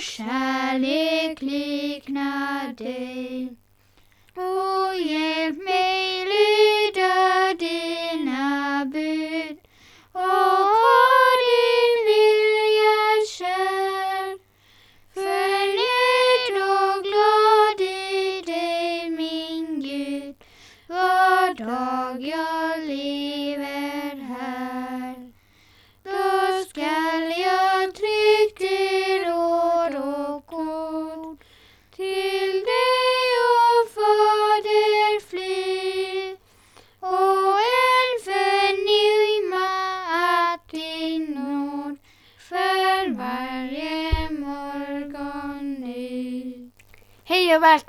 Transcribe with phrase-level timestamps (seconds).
[0.00, 3.63] kärlek liknar dig.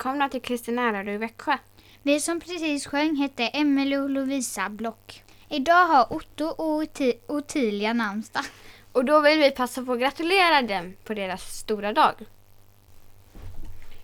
[0.06, 1.58] Välkomna till Kristina i Växjö.
[2.02, 5.22] Vi som precis sjöng hette Emelie och Lovisa Block.
[5.48, 8.44] Idag har Otto och Oti- Ottilia namnsdag.
[8.92, 12.14] Och då vill vi passa på att gratulera dem på deras stora dag.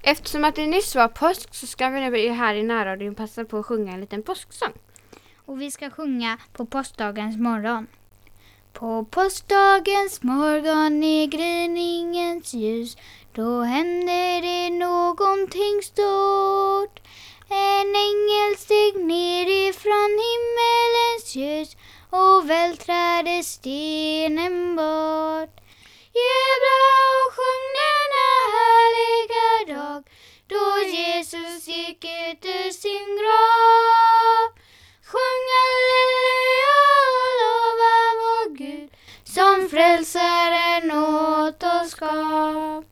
[0.03, 3.59] Eftersom att det nyss var påsk så ska vi nu här i närradion passa på
[3.59, 4.73] att sjunga en liten påsksång.
[5.47, 7.87] Och vi ska sjunga på påskdagens morgon.
[8.73, 12.97] På påskdagens morgon i gryningens ljus
[13.35, 17.01] då händer det någonting stort.
[17.49, 21.77] En ängel steg ner ifrån himmelens ljus
[22.11, 25.57] och vältrade stenen bort.
[26.21, 26.83] Jubla
[27.19, 30.03] och sjung denna härliga dag
[30.47, 30.67] då
[30.97, 34.45] Jesus gick ut ur sin grav.
[35.11, 36.77] Sjung halleluja
[37.17, 38.91] och lova vår Gud
[39.25, 42.92] som frälsaren åt oss gav.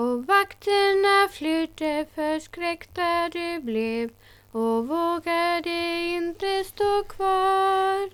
[0.00, 4.10] Och vakterna flydde förskräckta de blev
[4.52, 5.70] och vågade
[6.16, 8.10] inte stå kvar.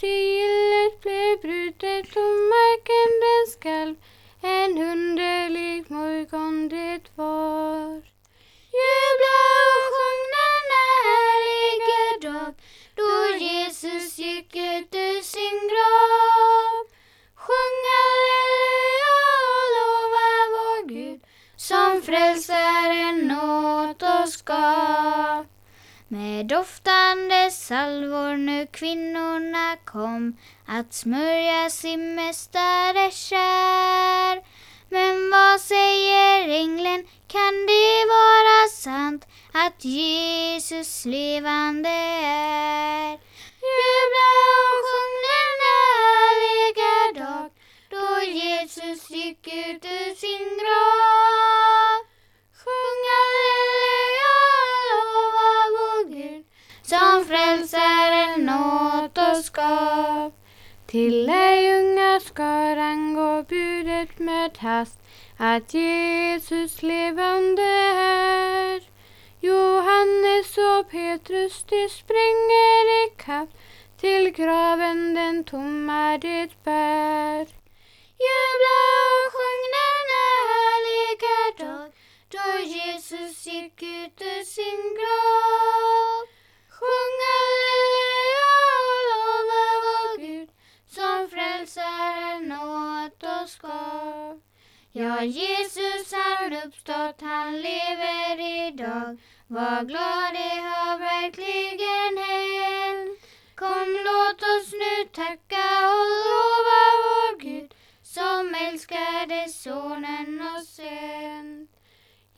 [0.00, 3.96] Sigillet blev brutet och marken den skalv
[26.10, 30.36] Med doftande salvor nu kvinnorna kom
[30.66, 34.42] att smörja sin mästare kär.
[34.88, 43.10] Men vad säger ängeln, kan det vara sant att Jesus levande är?
[43.68, 44.30] Jubla
[44.64, 47.50] och sjung denna härliga dag
[47.90, 51.97] då Jesus gick ut ur sin grav.
[59.58, 60.32] Gav.
[60.86, 64.98] Till lärjungaskaran unga går budet med hast
[65.36, 68.80] att Jesus levande är.
[69.40, 73.48] Johannes och Petrus de springer ikapp
[74.00, 77.46] till graven den tomma det bär.
[78.26, 78.78] Jubla
[79.14, 81.92] och sjung denna härliga dag
[82.34, 82.46] då
[82.76, 86.07] Jesus gick ut ur sin grav.
[93.68, 94.40] Gav.
[94.92, 99.18] Ja, Jesus han uppstått, han lever idag.
[99.46, 103.20] Var glad, det har verkligen hänt.
[103.54, 111.68] Kom, låt oss nu tacka och lova vår Gud som älskade sonen och sänd.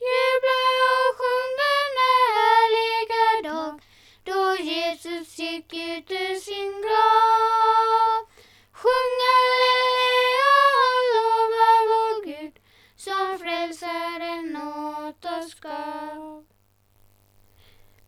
[0.09, 0.61] Jubla
[0.93, 3.81] och sjung denna härliga dag
[4.25, 7.30] då Jesus gick ut ur sin grav.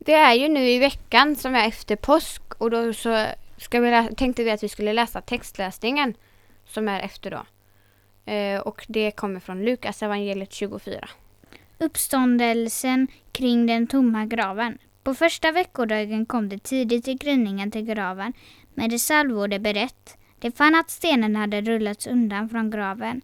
[0.05, 3.25] Det är ju nu i veckan som är efter påsk och då så
[3.57, 6.13] ska vi tänkte vi att vi skulle läsa textläsningen
[6.65, 7.45] som är efter då.
[8.31, 11.09] Eh, och det kommer från Lukas evangeliet 24.
[11.77, 14.77] Uppståndelsen kring den tomma graven.
[15.03, 18.33] På första veckodagen kom det tidigt i gryningen till graven
[18.73, 20.17] med de salvor de berett.
[20.39, 23.21] De fann att stenen hade rullats undan från graven.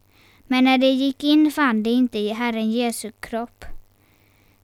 [0.47, 3.65] Men när de gick in fann de inte Herren Jesu kropp.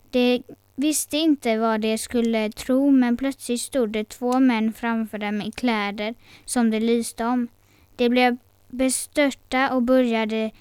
[0.09, 0.44] De
[0.75, 5.51] visste inte vad de skulle tro men plötsligt stod det två män framför dem i
[5.51, 7.48] kläder som det lyste om.
[7.95, 8.38] De blev
[8.68, 10.51] bestörta och började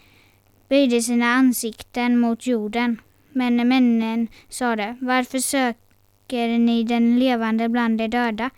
[0.69, 3.00] böjde sina ansikten mot jorden.
[3.32, 8.50] Men männen sade, varför söker ni den levande bland de döda?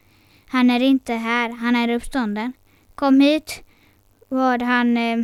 [0.49, 2.53] Han är inte här, han är uppstånden.
[2.94, 3.64] Kom hit
[4.29, 5.19] vad han eh,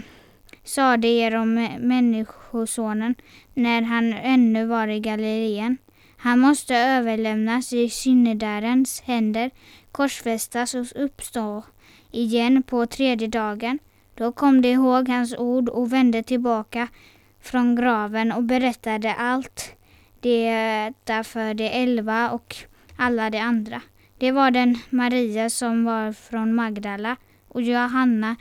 [0.65, 3.15] sade er om Människosonen
[3.55, 5.79] när han ännu var i Galileen.
[6.25, 9.51] Han måste överlämnas i syndaren händer,
[9.93, 11.63] korsfästas och uppstå
[12.11, 13.79] igen på tredje dagen.
[14.15, 16.89] Då kom de ihåg hans ord och vände tillbaka
[17.41, 19.77] från graven och berättade allt
[20.21, 22.57] detta för de elva och
[22.97, 23.83] alla de andra.
[24.19, 27.17] Det var den Maria som var från Magdala
[27.49, 28.37] och Johanna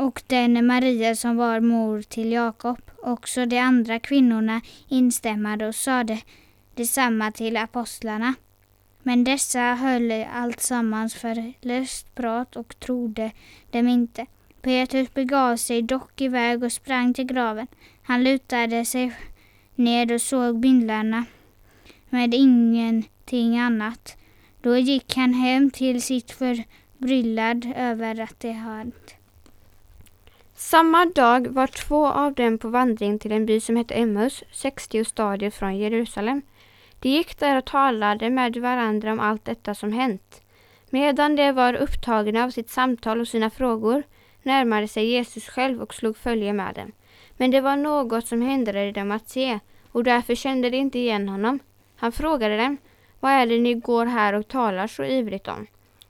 [0.00, 2.78] och den Maria som var mor till Jakob.
[3.02, 6.18] Också de andra kvinnorna instämmade och sade
[6.74, 8.34] detsamma till apostlarna.
[9.02, 13.30] Men dessa höll alltsammans för löst prat och trodde
[13.70, 14.26] dem inte.
[14.62, 17.66] Petrus begav sig dock iväg och sprang till graven.
[18.02, 19.12] Han lutade sig
[19.74, 21.24] ned och såg bindlarna
[22.10, 24.16] med ingenting annat.
[24.62, 29.14] Då gick han hem till sitt förbryllad över att det hänt.
[30.60, 35.04] Samma dag var två av dem på vandring till en by som hette Emmaus, 60
[35.04, 36.42] stadier från Jerusalem.
[36.98, 40.42] De gick där och talade med varandra om allt detta som hänt.
[40.90, 44.02] Medan de var upptagna av sitt samtal och sina frågor
[44.42, 46.92] närmade sig Jesus själv och slog följe med dem.
[47.36, 49.58] Men det var något som hindrade dem att se
[49.92, 51.58] och därför kände de inte igen honom.
[51.96, 52.76] Han frågade dem,
[53.20, 55.66] vad är det ni går här och talar så ivrigt om?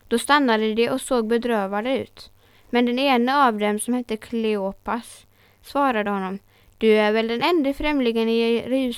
[0.09, 2.31] Då stannade de och såg bedrövade ut.
[2.71, 5.27] Men den ene av dem, som hette Kleopas,
[5.63, 6.39] svarade honom,
[6.79, 8.95] du är väl den enda främlingen i,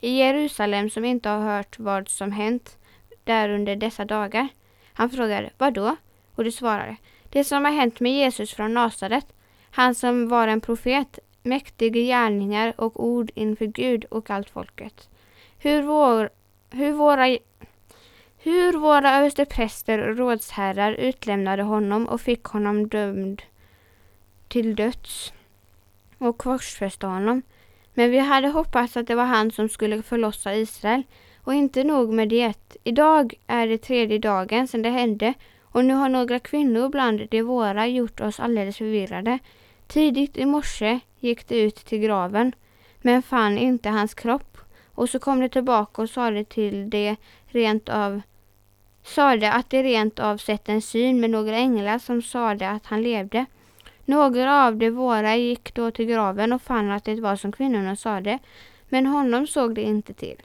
[0.00, 2.78] Jerusalem som inte har hört vad som hänt
[3.24, 4.48] där under dessa dagar.
[4.92, 5.96] Han frågade, vad då?
[6.34, 6.96] Och de svarade,
[7.30, 9.26] det som har hänt med Jesus från Nasaret,
[9.70, 15.08] han som var en profet, mäktiga gärningar och ord inför Gud och allt folket.
[15.58, 16.30] Hur, vår,
[16.70, 17.38] hur våra
[18.50, 23.42] hur våra överstepräster och rådsherrar utlämnade honom och fick honom dömd
[24.48, 25.32] till döds
[26.18, 27.42] och korsfäste honom.
[27.94, 31.02] Men vi hade hoppats att det var han som skulle förlossa Israel.
[31.42, 32.78] Och inte nog med det.
[32.84, 37.42] Idag är det tredje dagen sedan det hände och nu har några kvinnor bland de
[37.42, 39.38] våra gjort oss alldeles förvirrade.
[39.86, 42.52] Tidigt i morse gick de ut till graven
[43.02, 44.58] men fann inte hans kropp
[44.94, 47.16] och så kom de tillbaka och sade till det
[47.46, 48.22] rent av
[49.06, 53.02] sade att de rent av sett en syn med några änglar som sade att han
[53.02, 53.46] levde.
[54.04, 57.96] Några av de våra gick då till graven och fann att det var som kvinnorna
[57.96, 58.38] sade,
[58.88, 60.42] men honom såg de inte till.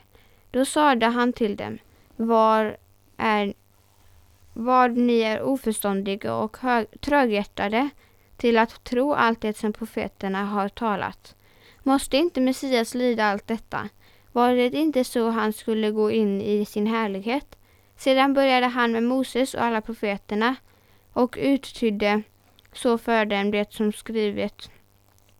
[0.52, 1.78] Då sade han till dem,
[2.16, 2.78] var
[3.18, 3.54] är
[4.54, 6.57] vad ni är oförståndiga och
[7.00, 7.90] tröghjärtade
[8.38, 11.35] till att tro allt det som profeterna har talat.
[11.83, 13.90] Måste inte Messias lida allt detta?
[14.31, 17.57] Var det inte så han skulle gå in i sin härlighet?
[18.02, 20.56] Sedan började han med Moses och alla profeterna
[21.14, 22.22] och uttydde
[22.74, 24.72] så för dem det som skrivet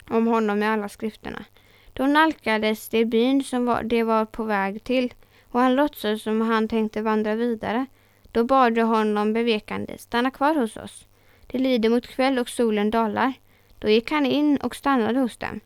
[0.10, 1.46] om honom i alla skrifterna.
[1.94, 5.14] Då nalkades de byn som var, de var på väg till
[5.52, 7.86] och han låtsades som han tänkte vandra vidare.
[8.32, 11.08] Då bad de honom bevekande, stanna kvar hos oss.
[11.48, 13.34] Det lider mot kväll och solen dalar.
[13.80, 15.60] Då gick han in och stannade hos dem.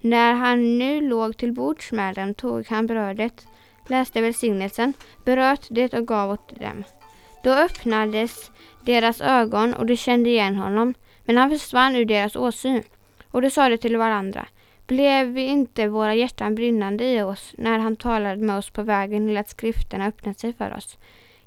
[0.00, 3.46] När han nu låg till bords med dem tog han brödet
[3.92, 4.92] läste välsignelsen,
[5.24, 6.84] bröt det och gav åt dem.
[7.42, 10.94] Då öppnades deras ögon och de kände igen honom,
[11.24, 12.82] men han försvann ur deras åsyn.
[13.30, 14.46] Och de sade till varandra,
[14.86, 19.36] blev inte våra hjärtan brinnande i oss när han talade med oss på vägen till
[19.36, 20.98] att skrifterna öppnat sig för oss?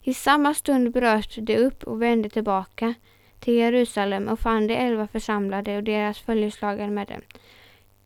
[0.02, 2.94] I samma stund bröt de upp och vände tillbaka
[3.40, 7.22] till Jerusalem och fann de elva församlade och deras följeslagare med dem.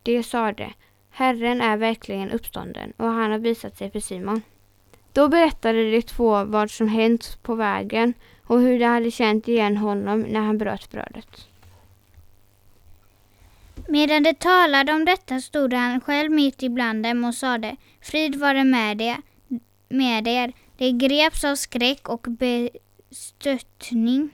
[0.02, 0.72] De sade,
[1.10, 4.42] Herren är verkligen uppstånden och han har visat sig för Simon.
[5.12, 8.14] Då berättade de två vad som hänt på vägen
[8.44, 11.46] och hur de hade känt igen honom när han bröt brödet.
[13.88, 18.64] Medan de talade om detta stod han själv mitt ibland dem och sade Frid vare
[18.64, 19.16] med er.
[19.88, 20.52] Med er.
[20.76, 22.26] De greps av skräck och
[23.10, 24.30] bestörtning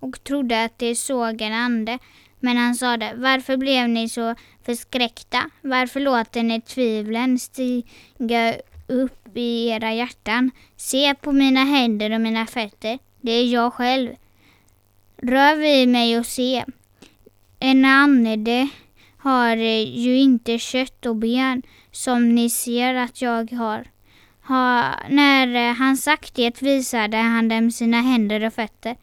[0.00, 1.98] och trodde att de såg en ande.
[2.44, 4.34] Men han sade, varför blev ni så
[4.66, 5.50] förskräckta?
[5.60, 8.54] Varför låter ni tvivlen stiga
[8.86, 10.50] upp i era hjärtan?
[10.76, 14.10] Se på mina händer och mina fötter, det är jag själv.
[15.16, 16.64] Rör vid mig och se.
[17.58, 18.68] En ande
[19.18, 23.84] har ju inte kött och ben som ni ser att jag har.
[24.46, 28.96] Ha, när han sagt det visade han dem sina händer och fötter.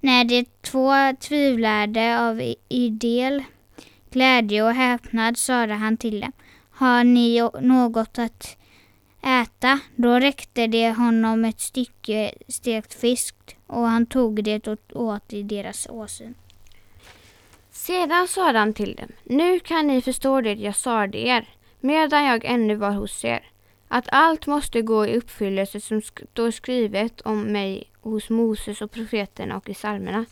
[0.00, 3.44] När de två tvivlade av idel,
[4.10, 6.32] glädje och häpnad sade han till dem.
[6.70, 8.56] Har ni något att
[9.22, 9.80] äta?
[9.96, 13.34] Då räckte de honom ett stycke stekt fisk
[13.66, 16.34] och han tog det och åt i deras åsyn.
[17.70, 21.48] Sedan sade han till dem, nu kan ni förstå det jag sade er,
[21.80, 23.50] medan jag ännu var hos er,
[23.88, 29.56] att allt måste gå i uppfyllelse som står skrivet om mig hos Moses och profeterna
[29.56, 30.24] och i psalmerna.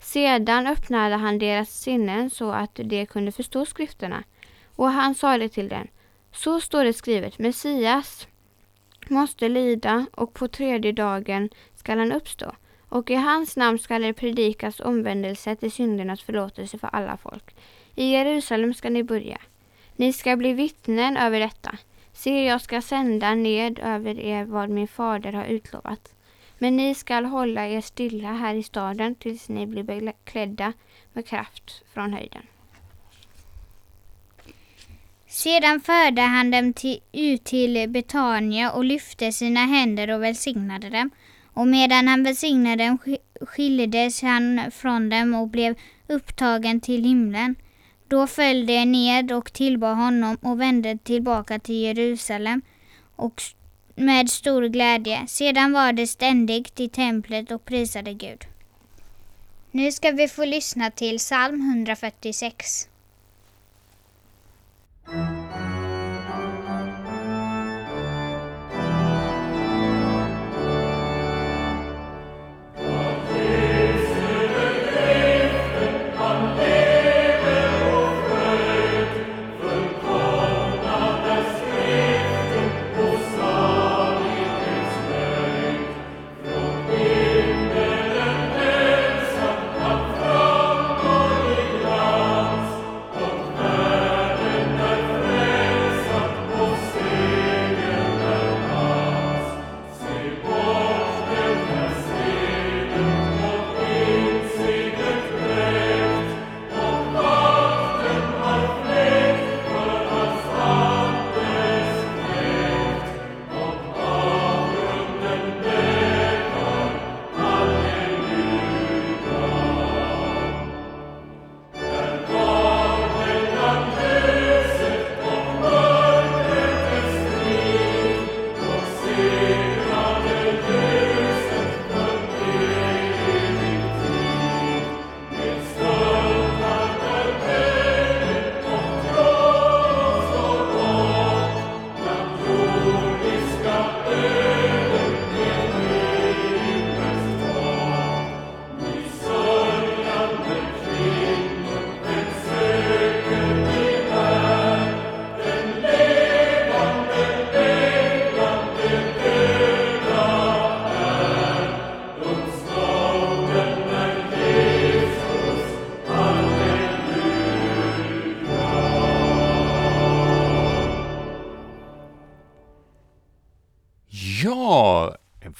[0.00, 4.24] Sedan öppnade han deras sinnen så att de kunde förstå skrifterna,
[4.76, 5.86] och han sade till dem,
[6.32, 8.28] så står det skrivet, Messias
[9.08, 12.52] måste lida och på tredje dagen skall han uppstå
[12.88, 17.56] och i hans namn skall det predikas omvändelse till syndernas förlåtelse för alla folk.
[17.94, 19.38] I Jerusalem ska ni börja.
[19.96, 21.78] Ni ska bli vittnen över detta.
[22.18, 26.14] Se, jag ska sända ned över er vad min fader har utlovat.
[26.58, 30.72] Men ni skall hålla er stilla här i staden tills ni blir beklädda
[31.12, 32.42] med kraft från höjden.
[35.26, 41.10] Sedan förde han dem till, ut till Betania och lyfte sina händer och välsignade dem.
[41.54, 42.98] Och medan han välsignade dem
[43.40, 45.74] skildes han från dem och blev
[46.08, 47.56] upptagen till himlen.
[48.08, 52.62] Då föll de ned och tillbad honom och vände tillbaka till Jerusalem
[53.16, 53.42] och
[53.94, 55.26] med stor glädje.
[55.26, 58.44] Sedan var det ständigt i templet och prisade Gud.
[59.70, 62.88] Nu ska vi få lyssna till psalm 146.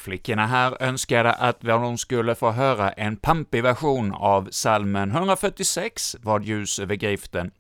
[0.09, 6.45] Flickorna här önskade att de skulle få höra en pampig version av salmen 146, Vad
[6.45, 7.51] ljus över griften.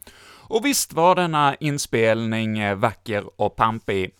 [0.49, 4.11] Och visst var denna inspelning vacker och pampig.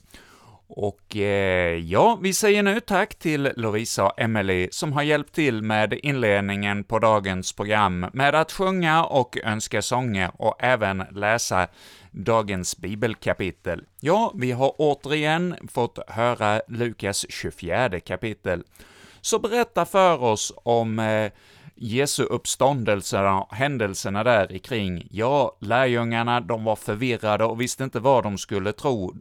[0.71, 5.63] Och eh, ja, vi säger nu tack till Lovisa och Emily som har hjälpt till
[5.63, 11.69] med inledningen på dagens program med att sjunga och önska sånger och även läsa
[12.11, 13.85] dagens bibelkapitel.
[14.01, 18.63] Ja, vi har återigen fått höra Lukas 24 kapitel.
[19.21, 21.33] Så berätta för oss om eh,
[21.75, 24.99] Jesu uppståndelse och händelserna där ikring.
[24.99, 25.09] kring.
[25.11, 29.15] Ja, lärjungarna, de var förvirrade och visste inte vad de skulle tro.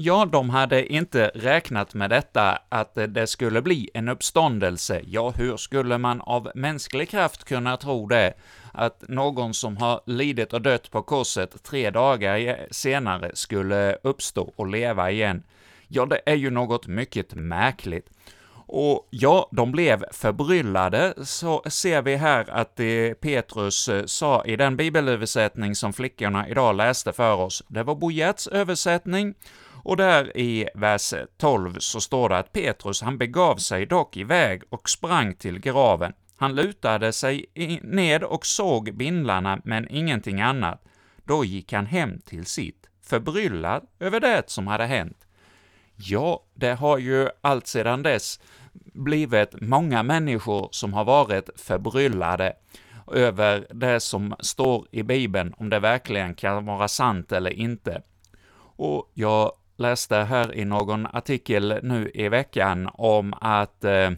[0.00, 5.00] Ja, de hade inte räknat med detta, att det skulle bli en uppståndelse.
[5.06, 8.34] Ja, hur skulle man av mänsklig kraft kunna tro det?
[8.72, 14.66] Att någon som har lidit och dött på korset tre dagar senare skulle uppstå och
[14.66, 15.42] leva igen.
[15.88, 18.10] Ja, det är ju något mycket märkligt.
[18.66, 24.56] Och ja, de blev förbryllade, så ser vi här att det Petrus eh, sa i
[24.56, 28.10] den bibelöversättning som flickorna idag läste för oss, det var Bo
[28.52, 29.34] översättning,
[29.84, 34.62] och där i vers 12 så står det att Petrus, han begav sig dock iväg
[34.70, 36.12] och sprang till graven.
[36.36, 37.46] Han lutade sig
[37.82, 40.84] ned och såg bindlarna, men ingenting annat.
[41.24, 45.26] Då gick han hem till sitt, förbryllad över det som hade hänt.
[45.96, 48.40] Ja, det har ju allt sedan dess
[48.94, 52.52] blivit många människor som har varit förbryllade
[53.12, 58.02] över det som står i Bibeln, om det verkligen kan vara sant eller inte.
[58.76, 64.10] Och jag läste här i någon artikel nu i veckan om att eh,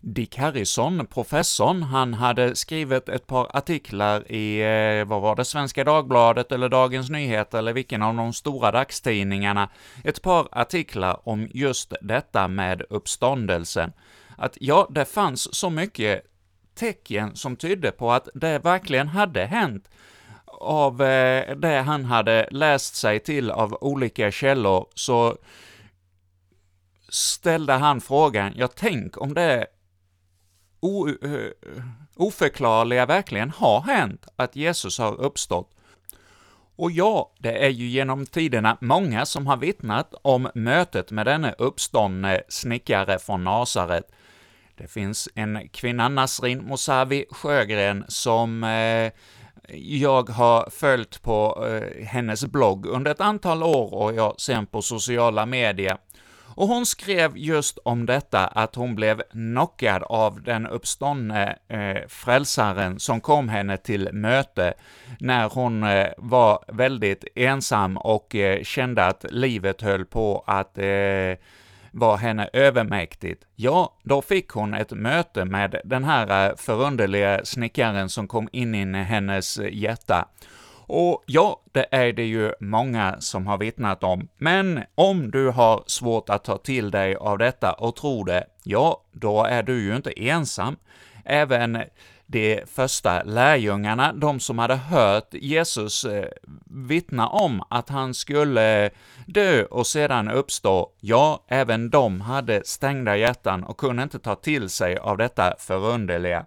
[0.00, 5.84] Dick Harrison, professorn, han hade skrivit ett par artiklar i, eh, vad var det, Svenska
[5.84, 9.68] Dagbladet eller Dagens Nyheter eller vilken av de stora dagstidningarna,
[10.04, 13.92] ett par artiklar om just detta med uppståndelsen.
[14.36, 16.22] Att ja, det fanns så mycket
[16.74, 19.88] tecken som tydde på att det verkligen hade hänt
[20.60, 25.36] av eh, det han hade läst sig till av olika källor, så
[27.08, 29.66] ställde han frågan, ja tänk om det
[30.80, 31.84] o, eh,
[32.16, 35.70] oförklarliga verkligen har hänt, att Jesus har uppstått.
[36.76, 41.54] Och ja, det är ju genom tiderna många som har vittnat om mötet med denne
[41.58, 44.10] uppståndne snickare från Nasaret.
[44.76, 49.12] Det finns en kvinna, Nasrin Mosavi Sjögren, som eh,
[49.72, 54.82] jag har följt på eh, hennes blogg under ett antal år och jag sen på
[54.82, 55.96] sociala medier.
[56.56, 63.00] Och hon skrev just om detta, att hon blev knockad av den uppståndne eh, frälsaren
[63.00, 64.74] som kom henne till möte
[65.20, 71.36] när hon eh, var väldigt ensam och eh, kände att livet höll på att eh,
[71.94, 78.08] var henne övermäktigt, ja, då fick hon ett möte med den här eh, förunderliga snickaren
[78.08, 80.28] som kom in i hennes eh, hjärta.
[80.86, 85.82] Och ja, det är det ju många som har vittnat om, men om du har
[85.86, 89.96] svårt att ta till dig av detta och tro det, ja, då är du ju
[89.96, 90.76] inte ensam.
[91.24, 91.82] Även
[92.34, 96.28] de första lärjungarna, de som hade hört Jesus eh,
[96.64, 98.90] vittna om att han skulle
[99.26, 104.70] dö och sedan uppstå, ja, även de hade stängda hjärtan och kunde inte ta till
[104.70, 106.44] sig av detta förunderliga.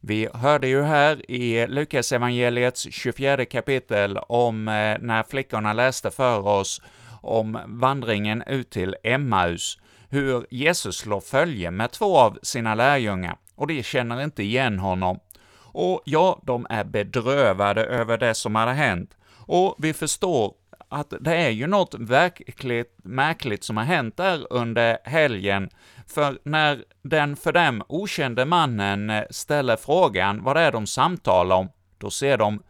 [0.00, 6.46] Vi hörde ju här i Lukas evangeliets 24 kapitel om eh, när flickorna läste för
[6.46, 6.82] oss
[7.20, 13.68] om vandringen ut till Emmaus, hur Jesus slår följe med två av sina lärjungar, och
[13.68, 15.20] de känner inte igen honom.
[15.54, 20.54] Och ja, de är bedrövade över det som hade hänt, och vi förstår
[20.88, 25.70] att det är ju något verkligt märkligt som har hänt där under helgen,
[26.06, 31.56] för när den för dem okände mannen eh, ställer frågan vad det är de samtalar
[31.56, 32.62] om, då ser de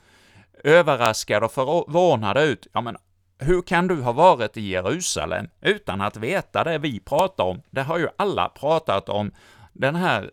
[0.65, 2.67] överraskade och förvånade ut.
[2.73, 2.97] Ja, men
[3.39, 7.63] hur kan du ha varit i Jerusalem utan att veta det vi pratar om?
[7.71, 9.33] Det har ju alla pratat om,
[9.73, 10.31] den här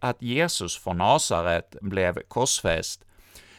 [0.00, 3.04] att Jesus från Nasaret blev korsfäst.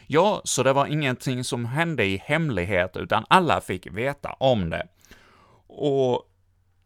[0.08, 4.88] Ja, så det var ingenting som hände i hemlighet, utan alla fick veta om det.
[5.68, 6.30] Och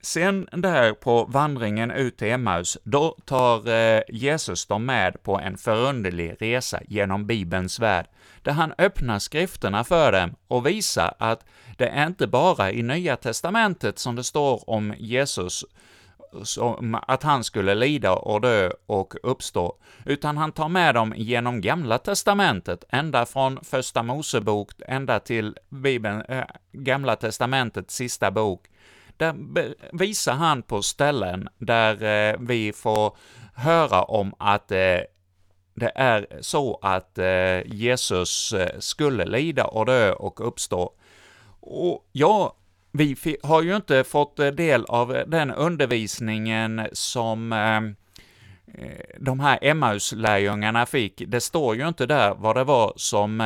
[0.01, 5.57] sen där på vandringen ut till Emmaus, då tar eh, Jesus dem med på en
[5.57, 8.07] förunderlig resa genom Bibelns värld,
[8.41, 11.45] där han öppnar skrifterna för dem och visar att
[11.77, 15.65] det är inte bara i Nya Testamentet som det står om Jesus
[16.43, 21.61] som att han skulle lida och dö och uppstå, utan han tar med dem genom
[21.61, 28.67] Gamla Testamentet, ända från Första Mosebok ända till Bibeln, äh, Gamla Testamentets sista bok.
[29.17, 29.35] Där
[29.91, 33.17] visar han på ställen där äh, vi får
[33.55, 34.99] höra om att äh,
[35.73, 37.19] det är så att
[37.65, 40.93] Jesus skulle lida och dö och uppstå.
[41.59, 42.55] Och ja,
[42.97, 47.81] vi har ju inte fått eh, del av eh, den undervisningen som eh,
[49.19, 51.23] de här Emmaus-lärjungarna fick.
[51.27, 53.37] Det står ju inte där vad det var som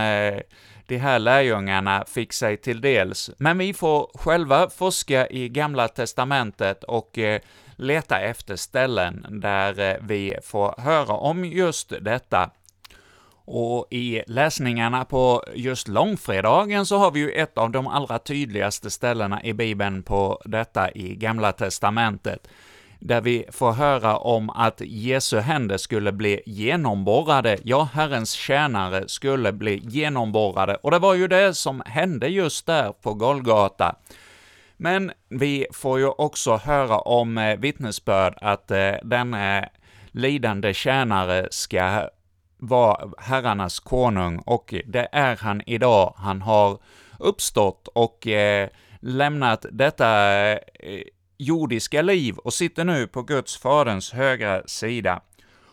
[0.87, 6.83] de här lärjungarna fick sig till dels, men vi får själva forska i Gamla Testamentet
[6.83, 7.19] och
[7.75, 12.49] leta efter ställen där vi får höra om just detta.
[13.53, 18.89] Och i läsningarna på just långfredagen så har vi ju ett av de allra tydligaste
[18.89, 22.47] ställena i Bibeln på detta i Gamla Testamentet,
[22.99, 29.51] där vi får höra om att Jesu händer skulle bli genomborrade, ja, Herrens tjänare skulle
[29.51, 33.95] bli genomborrade, och det var ju det som hände just där på Golgata.
[34.77, 39.63] Men vi får ju också höra om eh, vittnesbörd att eh, den eh,
[40.11, 42.09] lidande tjänare ska
[42.61, 46.13] var herrarnas konung, och det är han idag.
[46.17, 46.77] Han har
[47.19, 48.69] uppstått och eh,
[48.99, 50.59] lämnat detta eh,
[51.37, 55.21] jordiska liv och sitter nu på Guds faderns högra sida.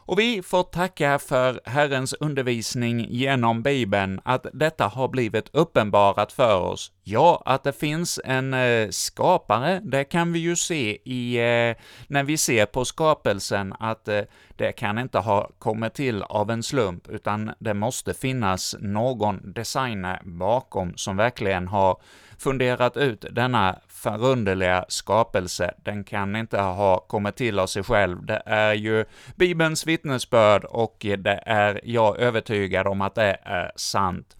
[0.08, 6.60] Och vi får tacka för Herrens undervisning genom Bibeln, att detta har blivit uppenbarat för
[6.60, 6.92] oss.
[7.10, 11.76] Ja, att det finns en eh, skapare, det kan vi ju se i, eh,
[12.08, 14.20] när vi ser på skapelsen, att eh,
[14.56, 20.20] det kan inte ha kommit till av en slump, utan det måste finnas någon designer
[20.24, 22.00] bakom som verkligen har
[22.38, 25.74] funderat ut denna förunderliga skapelse.
[25.84, 28.26] Den kan inte ha kommit till av sig själv.
[28.26, 29.04] Det är ju
[29.36, 34.34] Bibelns vittnesbörd och det är jag övertygad om att det är sant.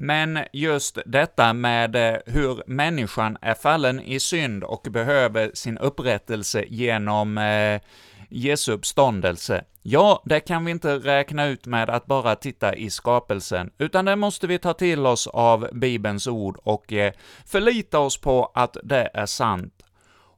[0.00, 6.64] Men just detta med eh, hur människan är fallen i synd och behöver sin upprättelse
[6.68, 7.80] genom eh,
[8.28, 13.70] Jesu uppståndelse, ja, det kan vi inte räkna ut med att bara titta i skapelsen,
[13.78, 17.12] utan det måste vi ta till oss av Bibelns ord och eh,
[17.46, 19.82] förlita oss på att det är sant.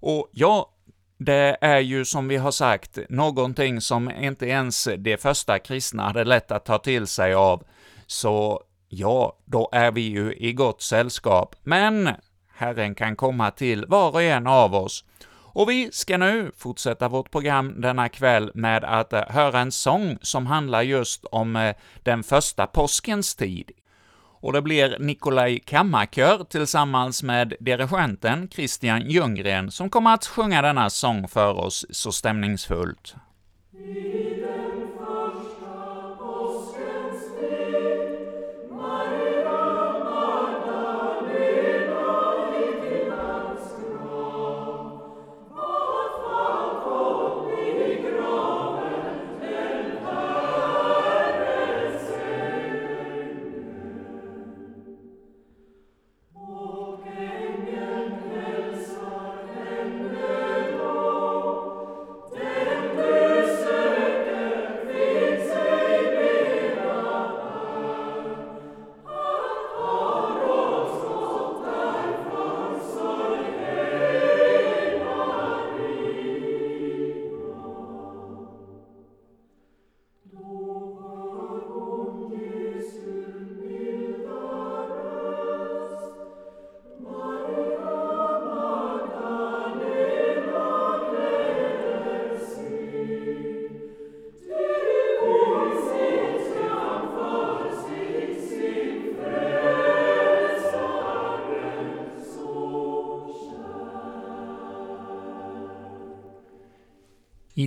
[0.00, 0.70] Och ja,
[1.18, 6.24] det är ju som vi har sagt, någonting som inte ens de första kristna hade
[6.24, 7.62] lätt att ta till sig av,
[8.06, 11.56] så ja, då är vi ju i gott sällskap.
[11.62, 12.08] Men
[12.54, 15.04] Herren kan komma till var och en av oss.
[15.52, 20.18] Och vi ska nu fortsätta vårt program denna kväll med att eh, höra en sång
[20.22, 23.70] som handlar just om eh, den första påskens tid.
[24.42, 30.90] Och det blir Nikolaj Kammarkör tillsammans med dirigenten Christian Ljunggren som kommer att sjunga denna
[30.90, 33.14] sång för oss så stämningsfullt.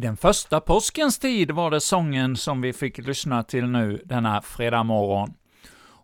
[0.04, 4.84] Den första påskens tid var det sången som vi fick lyssna till nu denna fredag
[4.84, 5.34] morgon.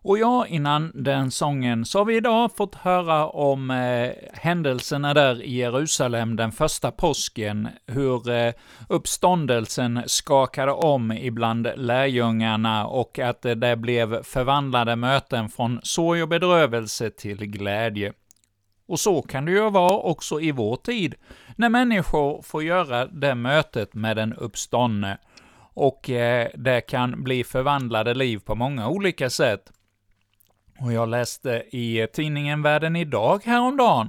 [0.02, 5.42] Och ja, innan den sången så har vi idag fått höra om eh, händelserna där
[5.42, 8.52] i Jerusalem den första påsken, hur eh,
[8.88, 16.28] uppståndelsen skakade om ibland lärjungarna och att eh, det blev förvandlade möten från sorg och
[16.28, 18.12] bedrövelse till glädje.
[18.90, 21.14] Och så kan det ju vara också i vår tid,
[21.56, 25.18] när människor får göra det mötet med den uppståndne,
[25.74, 29.72] och eh, det kan bli förvandlade liv på många olika sätt.
[30.80, 34.08] Och jag läste i tidningen Världen Idag häromdagen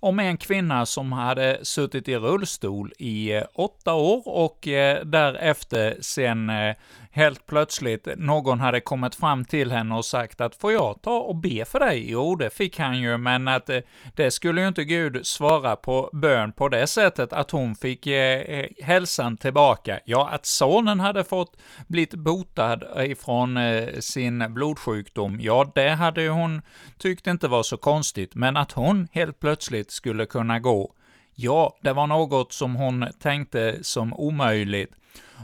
[0.00, 5.96] om en kvinna som hade suttit i rullstol i eh, åtta år och eh, därefter
[6.00, 6.76] sen eh,
[7.16, 11.36] helt plötsligt någon hade kommit fram till henne och sagt att ”får jag ta och
[11.36, 13.78] be för dig?” Jo, det fick han ju, men att eh,
[14.14, 18.40] det skulle ju inte Gud svara på bön på det sättet att hon fick eh,
[18.40, 20.00] eh, hälsan tillbaka.
[20.04, 26.62] Ja, att sonen hade fått blivit botad ifrån eh, sin blodsjukdom, ja, det hade hon
[26.98, 30.92] tyckt inte var så konstigt, men att hon helt plötsligt skulle kunna gå,
[31.34, 34.92] ja, det var något som hon tänkte som omöjligt.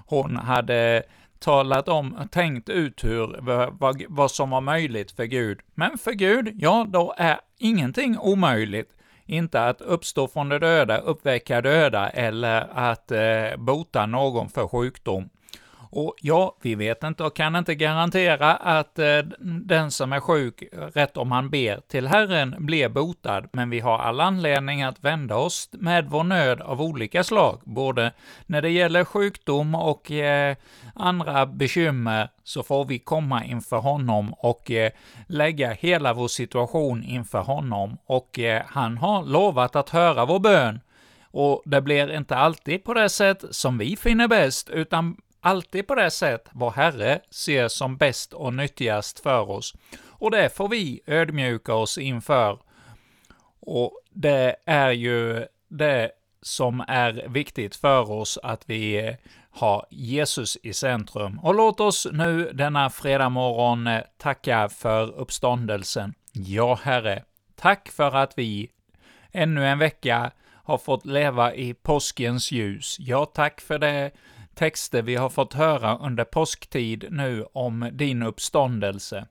[0.06, 1.02] Hon hade
[1.42, 3.38] talat om, tänkt ut hur,
[3.78, 5.60] vad, vad som var möjligt för Gud.
[5.74, 8.90] Men för Gud, ja, då är ingenting omöjligt.
[9.26, 15.28] Inte att uppstå från de döda, uppväcka döda eller att eh, bota någon för sjukdom.
[15.94, 20.62] Och ja, vi vet inte och kan inte garantera att eh, den som är sjuk,
[20.72, 25.36] rätt om han ber till Herren, blir botad, men vi har all anledning att vända
[25.36, 28.12] oss med vår nöd av olika slag, både
[28.46, 30.56] när det gäller sjukdom och eh,
[30.94, 34.92] andra bekymmer, så får vi komma inför honom och eh,
[35.26, 40.80] lägga hela vår situation inför honom, och eh, han har lovat att höra vår bön.
[41.24, 45.94] Och det blir inte alltid på det sätt som vi finner bäst, utan alltid på
[45.94, 49.74] det sätt vår Herre ser som bäst och nyttigast för oss.
[50.06, 52.58] Och det får vi ödmjuka oss inför.
[53.60, 56.10] Och det är ju det
[56.42, 59.16] som är viktigt för oss, att vi
[59.50, 61.38] har Jesus i centrum.
[61.38, 66.14] Och låt oss nu denna fredag morgon tacka för uppståndelsen.
[66.32, 67.22] Ja, Herre,
[67.56, 68.70] tack för att vi
[69.32, 70.30] ännu en vecka
[70.64, 72.96] har fått leva i påskens ljus.
[73.00, 74.10] Ja, tack för det
[74.54, 79.26] texter vi har fått höra under påsktid nu om din uppståndelse.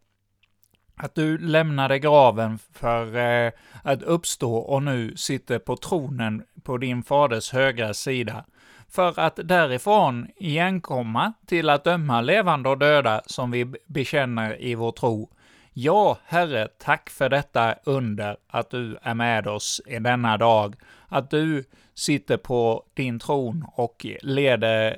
[0.96, 3.52] att du lämnade graven för eh,
[3.84, 8.46] att uppstå och nu sitter på tronen på din faders högra sida,
[8.90, 14.92] för att därifrån igenkomma till att döma levande och döda som vi bekänner i vår
[14.92, 15.30] tro.
[15.74, 20.76] Ja, Herre, tack för detta under, att du är med oss i denna dag,
[21.08, 24.98] att du sitter på din tron och leder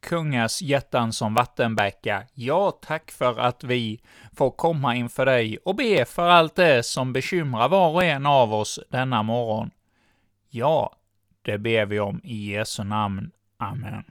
[0.00, 2.26] kungars hjärtan som vattenbäckar.
[2.34, 4.00] Ja, tack för att vi
[4.36, 8.54] får komma inför dig och be för allt det som bekymrar var och en av
[8.54, 9.70] oss denna morgon.
[10.48, 10.96] Ja,
[11.42, 13.30] det ber vi om i Jesu namn.
[13.58, 14.04] Amen.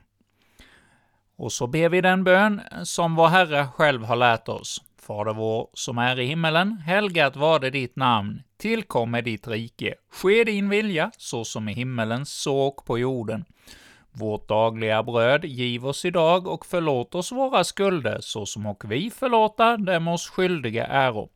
[1.36, 4.82] Och så ber vi den bön som vår Herre själv har lärt oss.
[4.98, 10.68] Fader vår som är i himmelen, helgat varde ditt namn, tillkomme ditt rike, ske din
[10.68, 13.44] vilja, så som i himmelen, så och på jorden.
[14.12, 19.76] Vårt dagliga bröd giv oss idag och förlåt oss våra skulder, såsom och vi förlåta
[19.76, 21.28] dem oss skyldiga äro.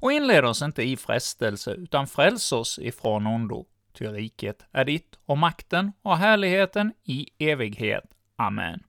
[0.00, 3.66] Och inled oss inte i frestelse, utan fräls oss ifrån ondo.
[3.98, 8.04] Ty riket är ditt, och makten och härligheten i evighet.
[8.36, 8.87] Amen.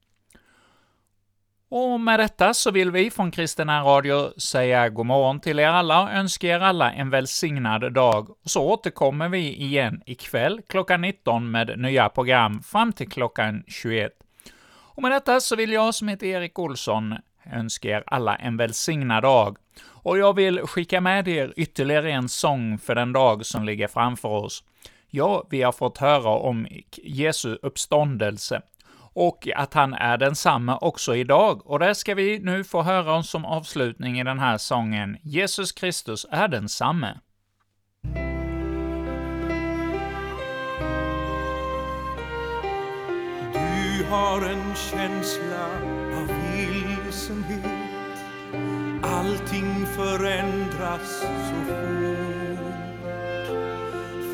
[1.72, 6.02] Och med detta så vill vi från Kristina Radio säga god morgon till er alla
[6.02, 8.30] och önska er alla en välsignad dag.
[8.30, 14.12] Och så återkommer vi igen ikväll klockan 19 med nya program fram till klockan 21.
[14.72, 17.14] Och med detta så vill jag som heter Erik Olsson
[17.52, 19.56] önska er alla en välsignad dag.
[19.86, 24.28] Och jag vill skicka med er ytterligare en sång för den dag som ligger framför
[24.28, 24.64] oss.
[25.10, 26.66] Ja, vi har fått höra om
[27.02, 28.62] Jesu uppståndelse
[29.14, 31.66] och att han är densamme också idag.
[31.66, 35.16] Och det ska vi nu få höra om som avslutning i den här sången.
[35.22, 37.18] Jesus Kristus är densamme.
[43.52, 45.66] Du har en känsla
[46.16, 47.90] av vilsenhet
[49.02, 52.30] Allting förändras så fort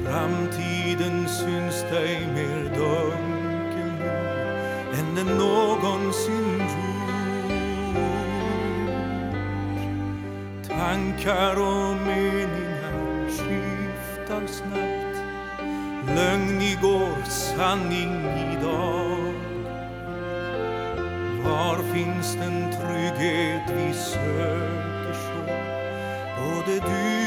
[0.04, 3.35] Framtiden syns dig mer dömd
[4.98, 7.06] än den någonsin gjort.
[10.68, 15.16] Tankar och meningar skiftar snabbt.
[16.06, 19.34] Lögn igår, sanning idag.
[21.44, 25.42] Var finns den trygghet vi söker så?
[26.40, 27.25] Både du